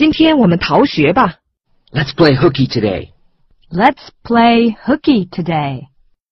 [0.00, 1.40] 今天我们逃学吧。
[1.92, 3.10] Let's play hooky today.
[3.68, 5.89] Let's play hooky today.